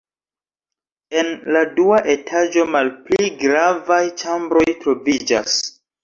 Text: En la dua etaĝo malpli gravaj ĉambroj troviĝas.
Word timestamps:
En 1.21 1.27
la 1.57 1.59
dua 1.79 1.99
etaĝo 2.13 2.63
malpli 2.75 3.27
gravaj 3.43 3.99
ĉambroj 4.23 4.65
troviĝas. 4.85 5.59